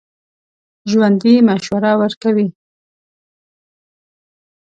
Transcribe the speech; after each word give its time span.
ژوندي 0.89 1.33
مشوره 1.49 1.91
ورکوي 2.01 2.47